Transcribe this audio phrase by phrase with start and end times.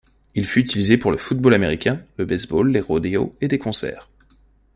[0.33, 4.09] Il fut utilisé pour le football américain, le baseball, les rodeos et des concerts.